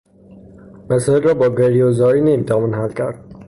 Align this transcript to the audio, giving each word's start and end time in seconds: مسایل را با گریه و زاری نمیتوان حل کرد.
مسایل 0.89 1.23
را 1.23 1.33
با 1.33 1.49
گریه 1.49 1.85
و 1.85 1.91
زاری 1.91 2.21
نمیتوان 2.21 2.73
حل 2.73 2.91
کرد. 2.93 3.35